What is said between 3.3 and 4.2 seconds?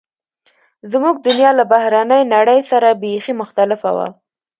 مختلفه وه